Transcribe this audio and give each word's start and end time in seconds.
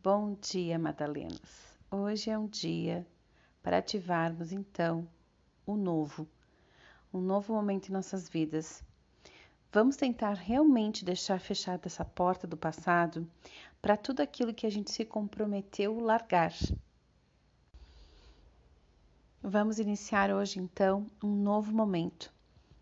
Bom 0.00 0.36
dia, 0.40 0.78
Madalenas. 0.78 1.76
Hoje 1.90 2.30
é 2.30 2.38
um 2.38 2.46
dia 2.46 3.04
para 3.60 3.78
ativarmos 3.78 4.52
então 4.52 5.08
o 5.66 5.76
novo, 5.76 6.24
um 7.12 7.20
novo 7.20 7.52
momento 7.52 7.88
em 7.88 7.92
nossas 7.92 8.28
vidas. 8.28 8.84
Vamos 9.72 9.96
tentar 9.96 10.34
realmente 10.34 11.04
deixar 11.04 11.40
fechada 11.40 11.88
essa 11.88 12.04
porta 12.04 12.46
do 12.46 12.56
passado 12.56 13.28
para 13.82 13.96
tudo 13.96 14.20
aquilo 14.20 14.54
que 14.54 14.68
a 14.68 14.70
gente 14.70 14.92
se 14.92 15.04
comprometeu 15.04 15.98
largar. 15.98 16.54
Vamos 19.42 19.80
iniciar 19.80 20.30
hoje 20.30 20.60
então 20.60 21.08
um 21.20 21.34
novo 21.34 21.72
momento, 21.72 22.32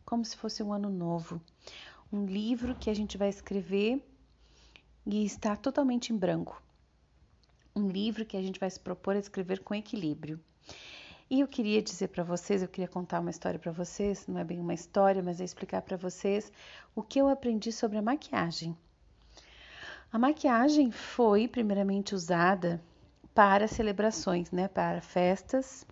como 0.04 0.22
se 0.22 0.36
fosse 0.36 0.62
um 0.62 0.70
ano 0.70 0.90
novo, 0.90 1.40
um 2.12 2.26
livro 2.26 2.74
que 2.74 2.90
a 2.90 2.94
gente 2.94 3.16
vai 3.16 3.30
escrever 3.30 4.06
e 5.06 5.24
está 5.24 5.56
totalmente 5.56 6.12
em 6.12 6.16
branco 6.16 6.62
um 7.76 7.88
livro 7.88 8.24
que 8.24 8.38
a 8.38 8.42
gente 8.42 8.58
vai 8.58 8.70
se 8.70 8.80
propor 8.80 9.14
a 9.14 9.18
escrever 9.18 9.60
com 9.60 9.74
equilíbrio. 9.74 10.40
E 11.28 11.40
eu 11.40 11.46
queria 11.46 11.82
dizer 11.82 12.08
para 12.08 12.24
vocês, 12.24 12.62
eu 12.62 12.68
queria 12.68 12.88
contar 12.88 13.20
uma 13.20 13.30
história 13.30 13.58
para 13.58 13.70
vocês, 13.70 14.26
não 14.26 14.40
é 14.40 14.44
bem 14.44 14.58
uma 14.58 14.72
história, 14.72 15.22
mas 15.22 15.40
é 15.40 15.44
explicar 15.44 15.82
para 15.82 15.96
vocês 15.96 16.50
o 16.94 17.02
que 17.02 17.20
eu 17.20 17.28
aprendi 17.28 17.70
sobre 17.70 17.98
a 17.98 18.02
maquiagem. 18.02 18.74
A 20.10 20.18
maquiagem 20.18 20.90
foi 20.90 21.46
primeiramente 21.46 22.14
usada 22.14 22.80
para 23.34 23.68
celebrações, 23.68 24.50
né, 24.50 24.68
para 24.68 25.02
festas 25.02 25.84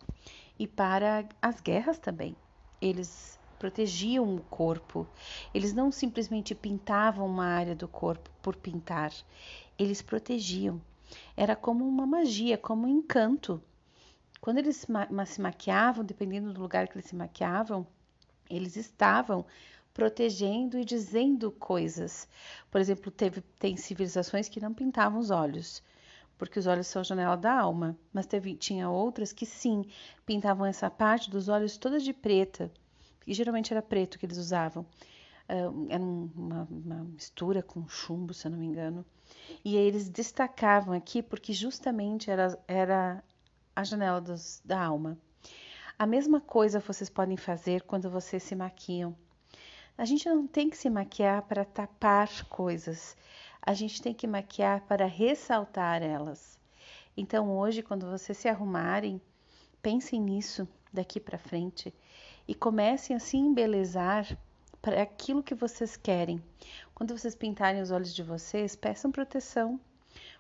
e 0.59 0.67
para 0.67 1.29
as 1.43 1.61
guerras 1.61 1.99
também. 1.99 2.35
Eles 2.81 3.39
protegiam 3.59 4.35
o 4.35 4.41
corpo. 4.41 5.07
Eles 5.53 5.75
não 5.75 5.91
simplesmente 5.91 6.55
pintavam 6.55 7.27
uma 7.27 7.47
área 7.47 7.75
do 7.75 7.89
corpo 7.89 8.31
por 8.41 8.57
pintar, 8.57 9.13
eles 9.79 10.01
protegiam. 10.01 10.81
Era 11.37 11.55
como 11.57 11.87
uma 11.87 12.07
magia, 12.07 12.57
como 12.59 12.87
um 12.87 12.89
encanto. 12.89 13.63
Quando 14.41 14.59
eles 14.59 14.87
se 15.27 15.41
maquiavam, 15.41 16.05
dependendo 16.05 16.53
do 16.53 16.61
lugar 16.61 16.87
que 16.87 16.95
eles 16.95 17.07
se 17.07 17.17
maquiavam, 17.17 17.87
eles 18.51 18.77
estavam 18.77 19.47
protegendo 19.95 20.79
e 20.79 20.85
dizendo 20.85 21.51
coisas. 21.53 22.29
Por 22.71 22.81
exemplo, 22.81 23.11
teve, 23.11 23.41
tem 23.59 23.77
civilizações 23.77 24.49
que 24.49 24.61
não 24.61 24.75
pintavam 24.75 25.21
os 25.21 25.31
olhos, 25.31 25.83
porque 26.37 26.59
os 26.59 26.67
olhos 26.67 26.89
são 26.89 27.01
a 27.01 27.05
janela 27.05 27.37
da 27.37 27.59
alma, 27.59 27.97
mas 28.13 28.27
teve, 28.27 28.57
tinha 28.57 28.91
outras 28.91 29.33
que 29.33 29.47
sim, 29.47 29.87
pintavam 30.27 30.67
essa 30.67 30.91
parte 30.91 31.31
dos 31.31 31.49
olhos 31.49 31.77
toda 31.77 31.99
de 32.01 32.13
preta, 32.13 32.71
e 33.27 33.33
geralmente 33.33 33.73
era 33.73 33.81
preto 33.81 34.19
que 34.19 34.27
eles 34.27 34.37
usavam. 34.37 34.85
Era 35.47 36.03
uma, 36.03 36.67
uma 36.71 37.05
mistura 37.05 37.63
com 37.63 37.87
chumbo, 37.89 38.35
se 38.35 38.47
eu 38.47 38.51
não 38.51 38.59
me 38.59 38.67
engano. 38.67 39.05
E 39.65 39.77
eles 39.77 40.09
destacavam 40.09 40.95
aqui 40.95 41.23
porque 41.23 41.53
justamente 41.53 42.31
era, 42.31 42.59
era 42.69 43.25
a 43.75 43.83
janela 43.83 44.21
dos, 44.21 44.61
da 44.65 44.85
alma. 44.85 45.19
A 45.99 46.07
mesma 46.07 46.41
coisa 46.41 46.81
vocês 46.81 47.09
podem 47.09 47.37
fazer 47.37 47.83
quando 47.83 48.11
vocês 48.11 48.43
se 48.43 48.55
maquiam. 48.55 49.17
A 49.97 50.05
gente 50.05 50.29
não 50.29 50.47
tem 50.47 50.69
que 50.69 50.77
se 50.77 50.91
maquiar 50.91 51.43
para 51.43 51.65
tapar 51.65 52.45
coisas, 52.49 53.17
a 53.63 53.73
gente 53.73 54.03
tem 54.03 54.13
que 54.13 54.27
maquiar 54.27 54.83
para 54.83 55.07
ressaltar 55.07 56.03
elas. 56.03 56.59
Então, 57.17 57.57
hoje, 57.57 57.81
quando 57.81 58.11
vocês 58.11 58.37
se 58.37 58.49
arrumarem, 58.49 59.21
pensem 59.81 60.21
nisso 60.21 60.69
daqui 60.93 61.21
para 61.21 61.39
frente 61.39 61.95
e 62.47 62.55
comecem 62.55 63.15
a 63.15 63.21
se 63.21 63.37
embelezar 63.37 64.37
para 64.83 65.01
aquilo 65.01 65.43
que 65.43 65.55
vocês 65.55 65.97
querem. 65.97 66.43
Quando 66.95 67.19
vocês 67.19 67.35
pintarem 67.35 67.83
os 67.83 67.91
olhos 67.91 68.15
de 68.15 68.23
vocês, 68.23 68.77
peçam 68.77 69.11
proteção. 69.11 69.81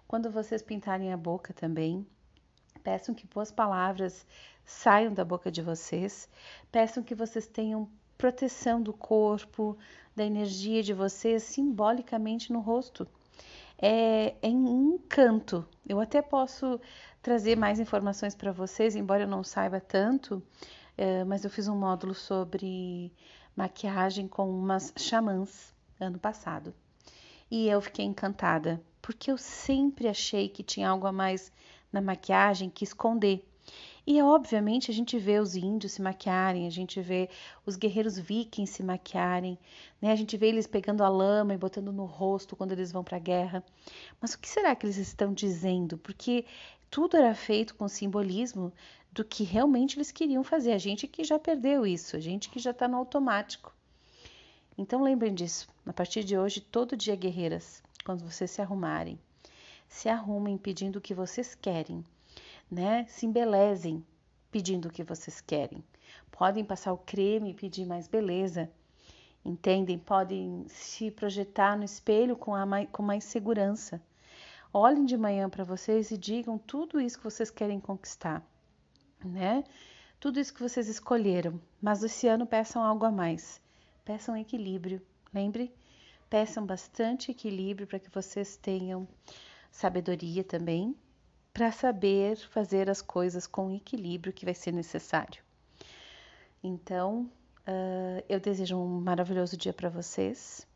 Quando 0.06 0.30
vocês 0.30 0.62
pintarem 0.62 1.12
a 1.12 1.16
boca 1.16 1.52
também, 1.52 2.06
peçam 2.84 3.12
que 3.12 3.26
boas 3.26 3.50
palavras 3.50 4.24
saiam 4.64 5.12
da 5.12 5.24
boca 5.24 5.50
de 5.50 5.60
vocês. 5.60 6.28
Peçam 6.70 7.02
que 7.02 7.12
vocês 7.12 7.48
tenham 7.48 7.88
proteção 8.16 8.80
do 8.80 8.92
corpo, 8.92 9.76
da 10.14 10.24
energia 10.24 10.80
de 10.80 10.92
vocês 10.92 11.42
simbolicamente 11.42 12.52
no 12.52 12.60
rosto. 12.60 13.04
É, 13.76 14.36
é 14.40 14.48
um 14.48 14.94
encanto. 14.94 15.66
Eu 15.84 15.98
até 15.98 16.22
posso 16.22 16.80
trazer 17.20 17.56
mais 17.56 17.80
informações 17.80 18.36
para 18.36 18.52
vocês, 18.52 18.94
embora 18.94 19.24
eu 19.24 19.28
não 19.28 19.42
saiba 19.42 19.80
tanto, 19.80 20.40
é, 20.96 21.24
mas 21.24 21.42
eu 21.42 21.50
fiz 21.50 21.66
um 21.66 21.76
módulo 21.76 22.14
sobre 22.14 23.12
maquiagem 23.56 24.28
com 24.28 24.48
umas 24.48 24.92
xamãs 24.96 25.73
ano 26.00 26.18
passado. 26.18 26.74
E 27.50 27.68
eu 27.68 27.80
fiquei 27.80 28.04
encantada, 28.04 28.82
porque 29.00 29.30
eu 29.30 29.36
sempre 29.36 30.08
achei 30.08 30.48
que 30.48 30.62
tinha 30.62 30.88
algo 30.88 31.06
a 31.06 31.12
mais 31.12 31.52
na 31.92 32.00
maquiagem 32.00 32.70
que 32.70 32.84
esconder. 32.84 33.46
E 34.06 34.20
obviamente 34.20 34.90
a 34.90 34.94
gente 34.94 35.18
vê 35.18 35.38
os 35.38 35.54
índios 35.54 35.92
se 35.92 36.02
maquiarem, 36.02 36.66
a 36.66 36.70
gente 36.70 37.00
vê 37.00 37.30
os 37.64 37.76
guerreiros 37.76 38.18
vikings 38.18 38.74
se 38.74 38.82
maquiarem, 38.82 39.58
né? 40.00 40.12
A 40.12 40.16
gente 40.16 40.36
vê 40.36 40.48
eles 40.48 40.66
pegando 40.66 41.02
a 41.02 41.08
lama 41.08 41.54
e 41.54 41.58
botando 41.58 41.90
no 41.90 42.04
rosto 42.04 42.54
quando 42.54 42.72
eles 42.72 42.92
vão 42.92 43.02
para 43.02 43.16
a 43.16 43.20
guerra. 43.20 43.64
Mas 44.20 44.34
o 44.34 44.38
que 44.38 44.48
será 44.48 44.74
que 44.74 44.84
eles 44.84 44.98
estão 44.98 45.32
dizendo? 45.32 45.96
Porque 45.96 46.44
tudo 46.90 47.16
era 47.16 47.34
feito 47.34 47.74
com 47.74 47.88
simbolismo 47.88 48.72
do 49.10 49.24
que 49.24 49.42
realmente 49.42 49.96
eles 49.96 50.12
queriam 50.12 50.44
fazer. 50.44 50.72
A 50.72 50.78
gente 50.78 51.06
que 51.06 51.24
já 51.24 51.38
perdeu 51.38 51.86
isso, 51.86 52.16
a 52.16 52.20
gente 52.20 52.50
que 52.50 52.58
já 52.58 52.72
está 52.72 52.86
no 52.86 52.98
automático. 52.98 53.73
Então 54.76 55.02
lembrem 55.02 55.34
disso. 55.34 55.68
A 55.86 55.92
partir 55.92 56.24
de 56.24 56.36
hoje, 56.36 56.60
todo 56.60 56.96
dia, 56.96 57.14
guerreiras, 57.14 57.82
quando 58.04 58.24
vocês 58.24 58.50
se 58.50 58.60
arrumarem, 58.60 59.18
se 59.88 60.08
arrumem 60.08 60.58
pedindo 60.58 60.96
o 60.96 61.00
que 61.00 61.14
vocês 61.14 61.54
querem, 61.54 62.04
né? 62.70 63.06
Se 63.08 63.26
embelezem 63.26 64.04
pedindo 64.50 64.88
o 64.88 64.90
que 64.90 65.02
vocês 65.02 65.40
querem. 65.40 65.82
Podem 66.30 66.64
passar 66.64 66.92
o 66.92 66.98
creme 66.98 67.50
e 67.50 67.54
pedir 67.54 67.84
mais 67.84 68.08
beleza. 68.08 68.70
Entendem? 69.44 69.98
Podem 69.98 70.64
se 70.68 71.10
projetar 71.10 71.76
no 71.76 71.84
espelho 71.84 72.36
com, 72.36 72.52
mais, 72.66 72.88
com 72.90 73.02
mais 73.02 73.24
segurança. 73.24 74.00
Olhem 74.72 75.04
de 75.04 75.16
manhã 75.16 75.48
para 75.48 75.64
vocês 75.64 76.10
e 76.10 76.18
digam 76.18 76.58
tudo 76.58 77.00
isso 77.00 77.18
que 77.18 77.24
vocês 77.24 77.50
querem 77.50 77.78
conquistar 77.78 78.44
né? 79.24 79.64
Tudo 80.20 80.38
isso 80.38 80.54
que 80.54 80.62
vocês 80.62 80.88
escolheram, 80.88 81.60
mas 81.80 82.02
esse 82.02 82.28
ano 82.28 82.46
peçam 82.46 82.82
algo 82.82 83.04
a 83.04 83.10
mais. 83.10 83.60
Peçam 84.04 84.36
equilíbrio, 84.36 85.00
lembre? 85.32 85.74
Peçam 86.28 86.66
bastante 86.66 87.30
equilíbrio 87.30 87.86
para 87.86 87.98
que 87.98 88.10
vocês 88.10 88.54
tenham 88.56 89.08
sabedoria 89.70 90.44
também, 90.44 90.94
para 91.54 91.72
saber 91.72 92.36
fazer 92.36 92.90
as 92.90 93.00
coisas 93.00 93.46
com 93.46 93.74
equilíbrio 93.74 94.32
que 94.32 94.44
vai 94.44 94.54
ser 94.54 94.72
necessário. 94.72 95.42
Então, 96.62 97.30
uh, 97.66 98.24
eu 98.28 98.38
desejo 98.38 98.76
um 98.76 99.00
maravilhoso 99.00 99.56
dia 99.56 99.72
para 99.72 99.88
vocês. 99.88 100.66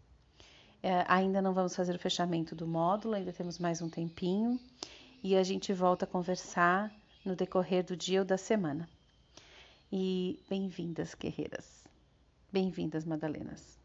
Uh, 0.83 1.05
ainda 1.07 1.43
não 1.43 1.53
vamos 1.53 1.77
fazer 1.77 1.95
o 1.95 1.99
fechamento 1.99 2.55
do 2.55 2.67
módulo, 2.67 3.15
ainda 3.15 3.33
temos 3.33 3.59
mais 3.59 3.83
um 3.83 3.91
tempinho 3.91 4.59
e 5.23 5.37
a 5.37 5.43
gente 5.43 5.73
volta 5.73 6.05
a 6.05 6.09
conversar 6.09 6.91
no 7.25 7.37
decorrer 7.37 7.85
do 7.85 7.97
dia 7.97 8.21
ou 8.21 8.25
da 8.25 8.39
semana. 8.39 8.89
E 9.93 10.39
bem-vindas, 10.49 11.15
guerreiras. 11.15 11.88
Bem-vindas, 12.53 13.07
Madalenas. 13.07 13.78